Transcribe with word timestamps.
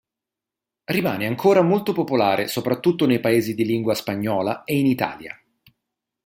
Rimane 0.85 1.27
ancora 1.27 1.61
molto 1.61 1.93
popolare 1.93 2.47
soprattutto 2.47 3.05
nei 3.05 3.19
paesi 3.19 3.53
di 3.53 3.65
lingua 3.65 3.93
spagnola 3.93 4.63
e 4.63 4.79
in 4.79 4.87
Italia. 4.87 5.39